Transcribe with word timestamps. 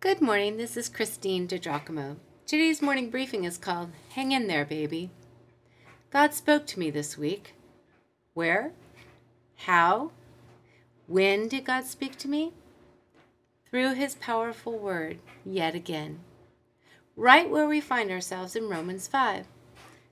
Good 0.00 0.22
morning, 0.22 0.56
this 0.56 0.78
is 0.78 0.88
Christine 0.88 1.46
DiGiacomo. 1.46 2.16
Today's 2.46 2.80
morning 2.80 3.10
briefing 3.10 3.44
is 3.44 3.58
called 3.58 3.90
Hang 4.14 4.32
in 4.32 4.46
There, 4.46 4.64
Baby. 4.64 5.10
God 6.10 6.32
spoke 6.32 6.66
to 6.68 6.78
me 6.78 6.90
this 6.90 7.18
week. 7.18 7.52
Where? 8.32 8.72
How? 9.56 10.12
When 11.06 11.48
did 11.48 11.66
God 11.66 11.84
speak 11.84 12.16
to 12.16 12.28
me? 12.28 12.54
Through 13.68 13.92
his 13.92 14.14
powerful 14.14 14.78
word, 14.78 15.18
yet 15.44 15.74
again. 15.74 16.20
Right 17.14 17.50
where 17.50 17.68
we 17.68 17.82
find 17.82 18.10
ourselves 18.10 18.56
in 18.56 18.70
Romans 18.70 19.06
5. 19.06 19.44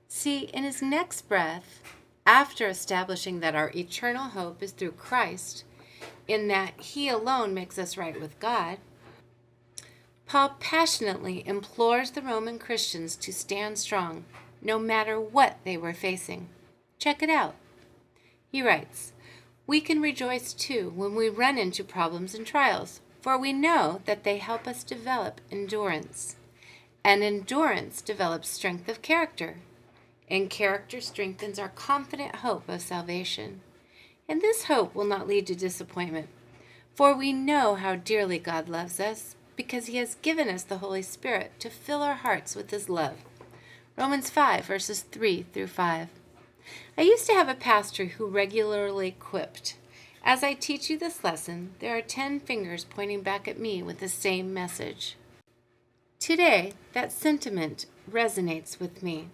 See, 0.07 0.41
in 0.53 0.65
his 0.65 0.83
next 0.83 1.27
breath, 1.27 1.81
after 2.27 2.67
establishing 2.67 3.39
that 3.39 3.55
our 3.55 3.71
eternal 3.73 4.25
hope 4.25 4.61
is 4.61 4.71
through 4.71 4.91
Christ, 4.91 5.63
in 6.27 6.47
that 6.49 6.79
he 6.79 7.09
alone 7.09 7.55
makes 7.55 7.79
us 7.79 7.97
right 7.97 8.21
with 8.21 8.39
God, 8.39 8.77
Paul 10.29 10.57
passionately 10.59 11.41
implores 11.47 12.11
the 12.11 12.21
Roman 12.21 12.59
Christians 12.59 13.15
to 13.15 13.33
stand 13.33 13.79
strong, 13.79 14.25
no 14.61 14.77
matter 14.77 15.19
what 15.19 15.57
they 15.63 15.75
were 15.75 15.91
facing. 15.91 16.49
Check 16.99 17.23
it 17.23 17.31
out. 17.31 17.55
He 18.51 18.61
writes, 18.61 19.13
We 19.65 19.81
can 19.81 20.03
rejoice 20.03 20.53
too 20.53 20.93
when 20.95 21.15
we 21.15 21.29
run 21.29 21.57
into 21.57 21.83
problems 21.83 22.35
and 22.35 22.45
trials, 22.45 23.01
for 23.21 23.39
we 23.39 23.53
know 23.53 24.01
that 24.05 24.23
they 24.23 24.37
help 24.37 24.67
us 24.67 24.83
develop 24.83 25.41
endurance. 25.51 26.35
And 27.03 27.23
endurance 27.23 27.99
develops 27.99 28.49
strength 28.49 28.87
of 28.87 29.01
character, 29.01 29.57
and 30.29 30.47
character 30.47 31.01
strengthens 31.01 31.57
our 31.57 31.69
confident 31.69 32.35
hope 32.35 32.69
of 32.69 32.81
salvation. 32.81 33.61
And 34.27 34.41
this 34.41 34.65
hope 34.65 34.93
will 34.93 35.05
not 35.05 35.27
lead 35.27 35.47
to 35.47 35.55
disappointment, 35.55 36.29
for 36.93 37.15
we 37.15 37.33
know 37.33 37.73
how 37.73 37.95
dearly 37.95 38.37
God 38.37 38.69
loves 38.69 38.99
us 38.99 39.35
because 39.59 39.87
he 39.87 39.97
has 39.97 40.15
given 40.21 40.47
us 40.47 40.63
the 40.63 40.77
Holy 40.77 41.01
Spirit 41.01 41.51
to 41.59 41.69
fill 41.69 42.01
our 42.01 42.13
hearts 42.13 42.55
with 42.55 42.71
his 42.71 42.87
love. 42.87 43.17
Romans 43.97 44.29
5, 44.29 44.63
verses 44.63 45.01
3 45.01 45.47
through 45.51 45.67
5. 45.67 46.07
I 46.97 47.01
used 47.01 47.25
to 47.25 47.33
have 47.33 47.49
a 47.49 47.55
pastor 47.55 48.05
who 48.05 48.25
regularly 48.25 49.17
quipped, 49.19 49.75
As 50.23 50.45
I 50.45 50.53
teach 50.53 50.89
you 50.89 50.97
this 50.97 51.25
lesson, 51.25 51.73
there 51.79 51.97
are 51.97 52.01
ten 52.01 52.39
fingers 52.39 52.85
pointing 52.85 53.21
back 53.21 53.49
at 53.49 53.59
me 53.59 53.83
with 53.83 53.99
the 53.99 54.07
same 54.07 54.53
message. 54.53 55.17
Today, 56.21 56.71
that 56.93 57.11
sentiment 57.11 57.85
resonates 58.09 58.79
with 58.79 59.03
me. 59.03 59.27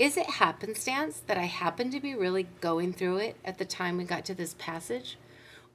Is 0.00 0.16
it 0.16 0.26
happenstance 0.42 1.22
that 1.28 1.38
I 1.38 1.44
happen 1.44 1.92
to 1.92 2.00
be 2.00 2.16
really 2.16 2.48
going 2.60 2.92
through 2.92 3.18
it 3.18 3.36
at 3.44 3.58
the 3.58 3.64
time 3.64 3.98
we 3.98 4.04
got 4.04 4.24
to 4.24 4.34
this 4.34 4.56
passage? 4.58 5.16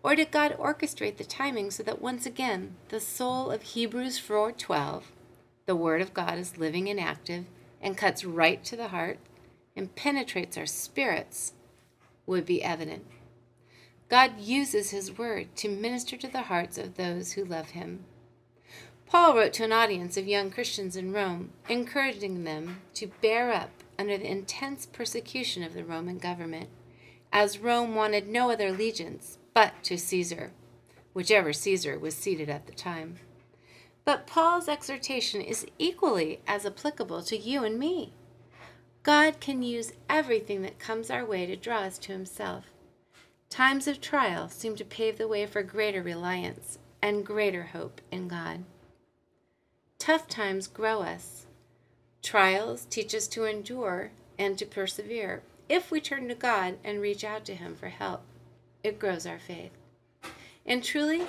Or 0.02 0.16
did 0.16 0.32
God 0.32 0.56
orchestrate 0.58 1.18
the 1.18 1.26
timing 1.26 1.72
so 1.72 1.84
that 1.84 2.02
once 2.02 2.26
again 2.26 2.76
the 2.88 3.00
soul 3.00 3.52
of 3.52 3.62
Hebrews 3.62 4.18
4:12, 4.18 5.12
the 5.66 5.76
word 5.76 6.02
of 6.02 6.14
God 6.14 6.38
is 6.38 6.58
living 6.58 6.90
and 6.90 7.00
active 7.00 7.46
and 7.82 7.98
cuts 7.98 8.24
right 8.24 8.64
to 8.64 8.78
the 8.78 8.90
heart 8.90 9.20
and 9.76 9.96
penetrates 9.96 10.58
our 10.58 10.66
spirits, 10.66 11.54
would 12.26 12.46
be 12.46 12.64
evident. 12.64 13.06
God 14.08 14.40
uses 14.40 14.92
his 14.92 15.18
word 15.18 15.56
to 15.58 15.70
minister 15.70 16.18
to 16.18 16.28
the 16.28 16.44
hearts 16.44 16.78
of 16.78 16.96
those 16.96 17.34
who 17.34 17.46
love 17.46 17.72
him. 17.72 18.06
Paul 19.06 19.36
wrote 19.36 19.54
to 19.54 19.64
an 19.64 19.72
audience 19.72 20.18
of 20.18 20.28
young 20.28 20.52
Christians 20.52 20.96
in 20.96 21.14
Rome, 21.14 21.52
encouraging 21.68 22.44
them 22.44 22.82
to 22.96 23.12
bear 23.22 23.52
up 23.52 23.72
under 23.98 24.18
the 24.18 24.30
intense 24.30 24.86
persecution 24.86 25.64
of 25.64 25.74
the 25.74 25.84
Roman 25.84 26.18
government, 26.18 26.70
as 27.32 27.60
Rome 27.60 27.96
wanted 27.96 28.28
no 28.28 28.52
other 28.52 28.68
allegiance 28.68 29.38
but 29.60 29.84
to 29.84 29.98
Caesar, 29.98 30.52
whichever 31.12 31.52
Caesar 31.52 32.00
was 32.00 32.16
seated 32.16 32.48
at 32.48 32.66
the 32.66 32.72
time. 32.72 33.18
But 34.06 34.26
Paul's 34.26 34.70
exhortation 34.70 35.42
is 35.42 35.66
equally 35.78 36.40
as 36.48 36.66
applicable 36.66 37.24
to 37.24 37.38
you 37.38 37.66
and 37.66 37.78
me. 37.78 38.14
God 39.04 39.42
can 39.42 39.62
use 39.62 39.92
everything 40.10 40.62
that 40.62 40.80
comes 40.80 41.12
our 41.12 41.26
way 41.26 41.46
to 41.46 41.58
draw 41.58 41.80
us 41.80 41.98
to 41.98 42.14
Himself. 42.14 42.68
Times 43.50 43.86
of 43.86 44.00
trial 44.00 44.48
seem 44.48 44.78
to 44.78 44.86
pave 44.86 45.18
the 45.18 45.28
way 45.28 45.46
for 45.46 45.62
greater 45.62 46.02
reliance 46.02 46.80
and 47.02 47.26
greater 47.26 47.64
hope 47.64 48.00
in 48.14 48.30
God. 48.30 48.64
Tough 49.98 50.30
times 50.30 50.68
grow 50.68 51.02
us. 51.02 51.48
Trials 52.24 52.86
teach 52.90 53.14
us 53.14 53.28
to 53.28 53.44
endure 53.44 54.12
and 54.38 54.58
to 54.58 54.66
persevere 54.66 55.44
if 55.68 55.92
we 55.92 56.00
turn 56.00 56.30
to 56.30 56.34
God 56.36 56.78
and 56.82 57.02
reach 57.02 57.26
out 57.26 57.44
to 57.44 57.56
Him 57.56 57.76
for 57.76 57.90
help 57.90 58.22
it 58.84 59.00
grows 59.00 59.26
our 59.26 59.40
faith. 59.40 59.72
And 60.66 60.84
truly, 60.84 61.24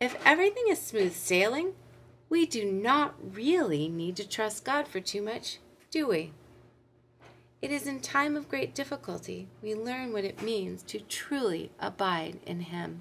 if 0.00 0.16
everything 0.24 0.64
is 0.68 0.80
smooth 0.80 1.14
sailing, 1.14 1.74
we 2.28 2.46
do 2.46 2.64
not 2.64 3.14
really 3.34 3.88
need 3.88 4.16
to 4.16 4.28
trust 4.28 4.64
God 4.64 4.88
for 4.88 5.00
too 5.00 5.20
much, 5.20 5.58
do 5.90 6.06
we? 6.06 6.32
It 7.60 7.70
is 7.70 7.86
in 7.86 8.00
time 8.00 8.36
of 8.36 8.48
great 8.48 8.74
difficulty 8.74 9.48
we 9.62 9.74
learn 9.74 10.12
what 10.12 10.24
it 10.24 10.40
means 10.40 10.82
to 10.84 11.00
truly 11.00 11.70
abide 11.78 12.40
in 12.46 12.60
Him. 12.60 13.00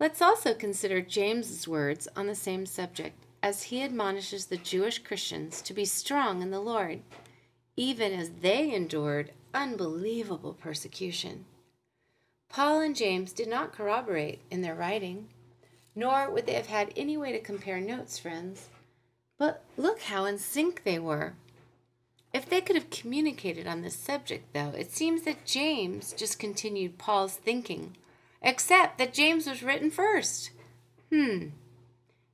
Let's 0.00 0.22
also 0.22 0.54
consider 0.54 1.00
James's 1.00 1.68
words 1.68 2.08
on 2.16 2.26
the 2.26 2.34
same 2.34 2.66
subject 2.66 3.26
as 3.42 3.64
he 3.64 3.82
admonishes 3.82 4.46
the 4.46 4.56
Jewish 4.56 5.00
Christians 5.00 5.60
to 5.62 5.74
be 5.74 5.84
strong 5.84 6.40
in 6.40 6.50
the 6.50 6.60
Lord, 6.60 7.02
even 7.76 8.12
as 8.12 8.30
they 8.40 8.72
endured 8.72 9.32
unbelievable 9.52 10.54
persecution. 10.54 11.44
Paul 12.54 12.82
and 12.82 12.94
James 12.94 13.32
did 13.32 13.48
not 13.48 13.72
corroborate 13.72 14.38
in 14.48 14.62
their 14.62 14.76
writing, 14.76 15.26
nor 15.96 16.30
would 16.30 16.46
they 16.46 16.52
have 16.54 16.68
had 16.68 16.92
any 16.94 17.16
way 17.16 17.32
to 17.32 17.40
compare 17.40 17.80
notes, 17.80 18.16
friends. 18.16 18.68
But 19.36 19.64
look 19.76 20.02
how 20.02 20.24
in 20.24 20.38
sync 20.38 20.84
they 20.84 21.00
were. 21.00 21.34
If 22.32 22.48
they 22.48 22.60
could 22.60 22.76
have 22.76 22.90
communicated 22.90 23.66
on 23.66 23.82
this 23.82 23.96
subject, 23.96 24.52
though, 24.52 24.68
it 24.68 24.92
seems 24.92 25.22
that 25.22 25.44
James 25.44 26.12
just 26.12 26.38
continued 26.38 26.96
Paul's 26.96 27.34
thinking, 27.34 27.96
except 28.40 28.98
that 28.98 29.12
James 29.12 29.48
was 29.48 29.64
written 29.64 29.90
first. 29.90 30.52
Hmm. 31.10 31.48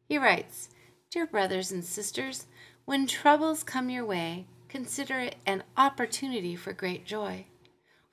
He 0.07 0.19
writes 0.19 0.69
Dear 1.11 1.27
brothers 1.27 1.73
and 1.73 1.83
sisters, 1.83 2.45
when 2.85 3.07
troubles 3.07 3.63
come 3.63 3.89
your 3.89 4.05
way, 4.05 4.45
consider 4.69 5.19
it 5.19 5.37
an 5.47 5.63
opportunity 5.79 6.57
for 6.57 6.75
great 6.75 7.07
joy. 7.07 7.47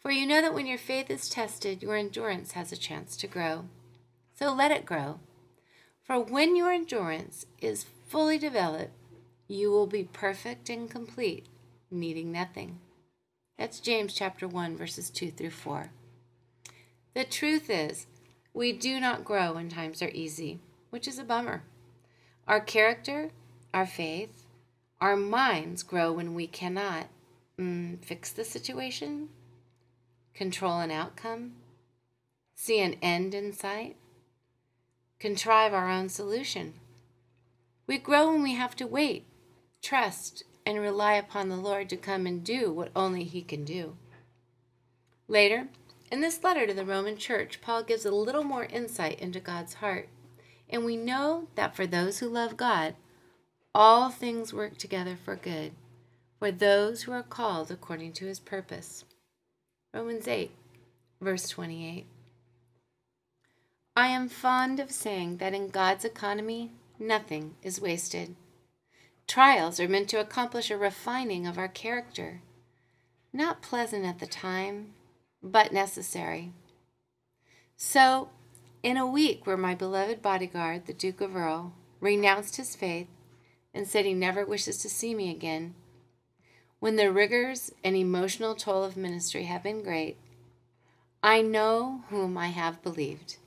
For 0.08 0.14
you 0.14 0.26
know 0.26 0.42
that 0.42 0.54
when 0.54 0.68
your 0.68 0.78
faith 0.78 1.10
is 1.10 1.28
tested, 1.28 1.84
your 1.84 1.98
endurance 1.98 2.54
has 2.54 2.72
a 2.72 2.78
chance 2.78 3.18
to 3.18 3.28
grow. 3.28 3.66
So 4.34 4.54
let 4.54 4.72
it 4.72 4.86
grow. 4.86 5.20
For 6.02 6.18
when 6.18 6.56
your 6.56 6.72
endurance 6.72 7.46
is 7.60 7.88
fully 8.08 8.38
developed, 8.38 8.94
you 9.50 9.70
will 9.70 9.86
be 9.86 10.06
perfect 10.06 10.70
and 10.70 10.90
complete, 10.90 11.48
needing 11.92 12.32
nothing. 12.32 12.80
That's 13.60 13.82
James 13.82 14.14
chapter 14.14 14.48
1 14.48 14.78
verses 14.78 15.10
2 15.10 15.30
through 15.30 15.50
4. 15.50 15.92
The 17.14 17.26
truth 17.26 17.70
is, 17.70 18.08
we 18.54 18.72
do 18.72 19.02
not 19.02 19.26
grow 19.26 19.56
when 19.56 19.68
times 19.68 20.02
are 20.02 20.12
easy, 20.14 20.62
which 20.90 21.10
is 21.10 21.20
a 21.20 21.26
bummer. 21.26 21.64
Our 22.48 22.62
character, 22.62 23.32
our 23.74 23.86
faith, 23.86 24.46
our 25.02 25.18
minds 25.18 25.84
grow 25.84 26.14
when 26.14 26.34
we 26.34 26.48
cannot 26.48 27.08
mm, 27.60 28.02
fix 28.06 28.32
the 28.32 28.46
situation, 28.46 29.28
control 30.38 30.80
an 30.80 30.92
outcome, 30.92 31.54
see 32.54 32.80
an 32.80 32.96
end 33.02 33.34
in 33.34 33.52
sight, 33.52 33.96
contrive 35.20 35.74
our 35.74 35.90
own 35.90 36.10
solution. 36.10 36.76
We 37.88 37.98
grow 37.98 38.32
when 38.32 38.44
we 38.44 38.54
have 38.54 38.76
to 38.76 38.86
wait, 38.86 39.26
trust, 39.82 40.44
and 40.64 40.80
rely 40.80 41.14
upon 41.14 41.50
the 41.50 41.56
Lord 41.56 41.90
to 41.90 41.98
come 41.98 42.28
and 42.28 42.44
do 42.44 42.72
what 42.72 42.92
only 42.96 43.24
He 43.24 43.42
can 43.42 43.66
do. 43.66 43.98
Later, 45.28 45.70
in 46.12 46.22
this 46.22 46.44
letter 46.44 46.68
to 46.68 46.74
the 46.74 46.86
Roman 46.86 47.18
church, 47.18 47.60
Paul 47.60 47.82
gives 47.82 48.06
a 48.06 48.12
little 48.12 48.44
more 48.44 48.66
insight 48.66 49.20
into 49.20 49.40
God's 49.40 49.76
heart. 49.76 50.08
And 50.70 50.86
we 50.86 50.98
know 50.98 51.48
that 51.56 51.76
for 51.76 51.88
those 51.88 52.20
who 52.20 52.28
love 52.28 52.58
God, 52.58 52.96
all 53.74 54.10
things 54.10 54.54
work 54.54 54.78
together 54.78 55.18
for 55.24 55.36
good, 55.36 55.72
for 56.38 56.52
those 56.52 57.04
who 57.04 57.12
are 57.12 57.24
called 57.24 57.72
according 57.72 58.14
to 58.14 58.26
his 58.26 58.40
purpose. 58.40 59.04
Romans 59.98 60.28
8, 60.28 60.52
verse 61.20 61.50
28. 61.50 62.06
I 63.96 64.08
am 64.10 64.30
fond 64.30 64.80
of 64.80 64.92
saying 64.92 65.38
that 65.38 65.56
in 65.56 65.70
God's 65.70 66.06
economy, 66.06 66.70
nothing 67.00 67.56
is 67.64 67.82
wasted. 67.82 68.36
Trials 69.26 69.80
are 69.80 69.88
meant 69.88 70.08
to 70.10 70.20
accomplish 70.20 70.70
a 70.70 70.78
refining 70.78 71.48
of 71.48 71.58
our 71.58 71.68
character, 71.68 72.42
not 73.34 73.64
pleasant 73.64 74.06
at 74.06 74.20
the 74.20 74.28
time, 74.28 74.94
but 75.42 75.74
necessary. 75.74 76.52
So, 77.76 78.30
in 78.84 78.98
a 78.98 79.08
week 79.08 79.48
where 79.48 79.58
my 79.58 79.74
beloved 79.74 80.22
bodyguard, 80.22 80.86
the 80.86 80.94
Duke 80.94 81.22
of 81.22 81.36
Earl, 81.36 81.74
renounced 82.00 82.58
his 82.58 82.76
faith 82.76 83.08
and 83.74 83.88
said 83.88 84.06
he 84.06 84.14
never 84.14 84.46
wishes 84.46 84.78
to 84.84 84.90
see 84.90 85.16
me 85.16 85.32
again, 85.32 85.74
when 86.80 86.96
the 86.96 87.12
rigors 87.12 87.72
and 87.84 87.96
emotional 87.96 88.56
toll 88.56 88.84
of 88.84 88.98
ministry 88.98 89.44
have 89.44 89.64
been 89.64 89.84
great, 89.84 90.18
I 91.24 91.42
know 91.42 92.04
whom 92.10 92.38
I 92.38 92.48
have 92.48 92.84
believed, 92.84 93.38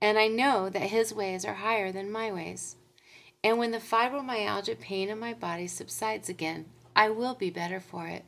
and 0.00 0.18
I 0.18 0.28
know 0.28 0.68
that 0.70 0.90
his 0.90 1.12
ways 1.12 1.44
are 1.44 1.54
higher 1.54 1.92
than 1.92 2.10
my 2.10 2.32
ways. 2.32 2.76
And 3.42 3.58
when 3.58 3.72
the 3.72 3.78
fibromyalgia 3.78 4.80
pain 4.80 5.10
in 5.10 5.18
my 5.18 5.34
body 5.34 5.66
subsides 5.66 6.30
again, 6.30 6.64
I 6.96 7.10
will 7.10 7.34
be 7.34 7.50
better 7.50 7.80
for 7.80 8.06
it. 8.06 8.24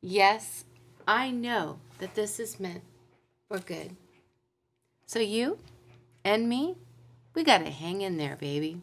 Yes, 0.00 0.64
I 1.06 1.30
know 1.30 1.78
that 1.98 2.14
this 2.14 2.40
is 2.40 2.58
meant 2.58 2.82
for 3.48 3.58
good. 3.58 3.96
So 5.06 5.18
you 5.18 5.58
and 6.24 6.48
me, 6.48 6.76
we 7.34 7.44
got 7.44 7.58
to 7.58 7.70
hang 7.70 8.00
in 8.00 8.16
there, 8.16 8.36
baby. 8.36 8.80